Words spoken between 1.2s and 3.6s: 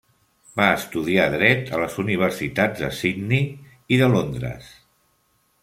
dret a les universitats de Sydney